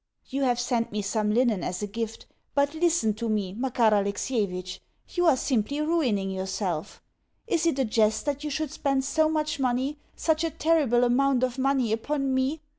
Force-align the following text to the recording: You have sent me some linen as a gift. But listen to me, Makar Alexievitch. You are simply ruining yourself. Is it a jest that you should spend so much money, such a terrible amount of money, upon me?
You 0.29 0.41
have 0.45 0.59
sent 0.59 0.91
me 0.91 1.03
some 1.03 1.31
linen 1.31 1.63
as 1.63 1.83
a 1.83 1.85
gift. 1.85 2.25
But 2.55 2.73
listen 2.73 3.13
to 3.13 3.29
me, 3.29 3.53
Makar 3.53 3.93
Alexievitch. 3.93 4.79
You 5.09 5.27
are 5.27 5.37
simply 5.37 5.79
ruining 5.79 6.31
yourself. 6.31 7.03
Is 7.45 7.67
it 7.67 7.77
a 7.77 7.85
jest 7.85 8.25
that 8.25 8.43
you 8.43 8.49
should 8.49 8.71
spend 8.71 9.03
so 9.05 9.29
much 9.29 9.59
money, 9.59 9.99
such 10.15 10.43
a 10.43 10.49
terrible 10.49 11.03
amount 11.03 11.43
of 11.43 11.59
money, 11.59 11.91
upon 11.93 12.33
me? 12.33 12.61